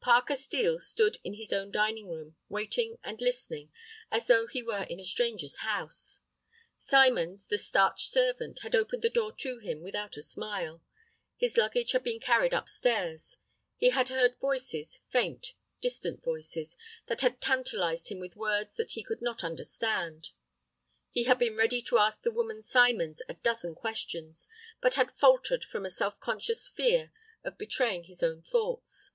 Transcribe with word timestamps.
Parker 0.00 0.34
Steel 0.34 0.80
stood 0.80 1.18
in 1.22 1.34
his 1.34 1.52
own 1.52 1.70
dining 1.70 2.08
room, 2.08 2.34
waiting 2.48 2.98
and 3.04 3.20
listening, 3.20 3.70
as 4.10 4.26
though 4.26 4.46
he 4.46 4.62
were 4.62 4.84
in 4.84 4.98
a 4.98 5.04
stranger's 5.04 5.58
house. 5.58 6.20
Symons, 6.78 7.46
the 7.46 7.58
starched 7.58 8.10
servant, 8.10 8.60
had 8.60 8.74
opened 8.74 9.02
the 9.02 9.10
door 9.10 9.32
to 9.36 9.58
him 9.58 9.82
without 9.82 10.16
a 10.16 10.22
smile; 10.22 10.82
his 11.36 11.56
luggage 11.58 11.92
had 11.92 12.02
been 12.02 12.18
carried 12.18 12.54
up 12.54 12.68
stairs. 12.70 13.36
He 13.76 13.90
had 13.90 14.08
heard 14.08 14.36
voices, 14.40 14.98
faint, 15.10 15.52
distant 15.82 16.24
voices, 16.24 16.76
that 17.06 17.20
had 17.20 17.40
tantalized 17.40 18.08
him 18.08 18.18
with 18.18 18.34
words 18.34 18.76
that 18.76 18.92
he 18.92 19.04
could 19.04 19.20
not 19.20 19.44
understand. 19.44 20.30
He 21.10 21.24
had 21.24 21.38
been 21.38 21.54
ready 21.54 21.82
to 21.82 21.98
ask 21.98 22.22
the 22.22 22.32
woman 22.32 22.62
Symons 22.62 23.22
a 23.28 23.34
dozen 23.34 23.74
questions, 23.76 24.48
but 24.80 24.94
had 24.94 25.12
faltered 25.16 25.64
from 25.66 25.84
a 25.84 25.90
self 25.90 26.18
conscious 26.18 26.66
fear 26.68 27.12
of 27.44 27.58
betraying 27.58 28.04
his 28.04 28.22
own 28.24 28.42
thoughts. 28.42 29.12